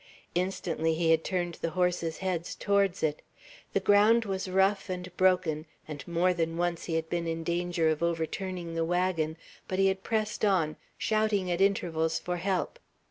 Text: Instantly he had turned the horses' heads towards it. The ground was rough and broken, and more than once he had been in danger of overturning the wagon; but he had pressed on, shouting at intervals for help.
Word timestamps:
Instantly 0.33 0.95
he 0.95 1.11
had 1.11 1.23
turned 1.23 1.59
the 1.61 1.69
horses' 1.77 2.17
heads 2.17 2.55
towards 2.55 3.03
it. 3.03 3.21
The 3.73 3.79
ground 3.79 4.25
was 4.25 4.49
rough 4.49 4.89
and 4.89 5.15
broken, 5.15 5.67
and 5.87 6.07
more 6.07 6.33
than 6.33 6.57
once 6.57 6.85
he 6.85 6.95
had 6.95 7.07
been 7.07 7.27
in 7.27 7.43
danger 7.43 7.87
of 7.89 8.01
overturning 8.01 8.73
the 8.73 8.83
wagon; 8.83 9.37
but 9.67 9.77
he 9.77 9.89
had 9.89 10.01
pressed 10.01 10.43
on, 10.43 10.75
shouting 10.97 11.51
at 11.51 11.61
intervals 11.61 12.17
for 12.17 12.37
help. 12.37 12.79